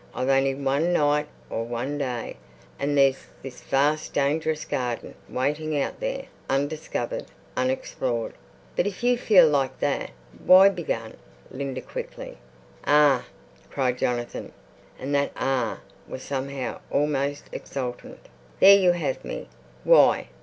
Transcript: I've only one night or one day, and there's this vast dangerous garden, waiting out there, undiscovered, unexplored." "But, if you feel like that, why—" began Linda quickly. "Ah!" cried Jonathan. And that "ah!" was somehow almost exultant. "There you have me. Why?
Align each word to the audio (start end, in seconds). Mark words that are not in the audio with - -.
I've 0.15 0.29
only 0.29 0.55
one 0.55 0.93
night 0.93 1.27
or 1.47 1.63
one 1.63 1.99
day, 1.99 2.37
and 2.79 2.97
there's 2.97 3.27
this 3.43 3.61
vast 3.61 4.13
dangerous 4.15 4.65
garden, 4.65 5.13
waiting 5.29 5.79
out 5.79 5.99
there, 5.99 6.25
undiscovered, 6.49 7.27
unexplored." 7.55 8.33
"But, 8.75 8.87
if 8.87 9.03
you 9.03 9.15
feel 9.15 9.47
like 9.47 9.77
that, 9.79 10.09
why—" 10.43 10.69
began 10.69 11.17
Linda 11.51 11.81
quickly. 11.81 12.39
"Ah!" 12.83 13.27
cried 13.69 13.99
Jonathan. 13.99 14.53
And 14.97 15.13
that 15.13 15.33
"ah!" 15.35 15.81
was 16.07 16.23
somehow 16.23 16.79
almost 16.89 17.47
exultant. 17.51 18.21
"There 18.59 18.75
you 18.79 18.93
have 18.93 19.23
me. 19.23 19.49
Why? 19.83 20.29